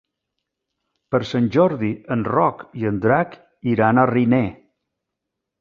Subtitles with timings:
[1.15, 3.39] Per Sant Jordi en Roc i en Drac
[3.75, 4.45] iran a Riner.